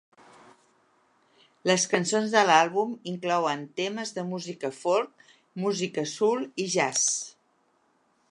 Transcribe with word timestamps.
Les 1.71 1.83
cançons 1.91 2.31
de 2.35 2.41
l'àlbum 2.51 2.95
inclouen 3.11 3.61
temes 3.81 4.15
de 4.17 4.25
música 4.31 4.73
folk, 4.79 5.29
música 5.65 6.09
soul 6.15 6.45
i 6.65 6.69
jazz. 6.77 7.07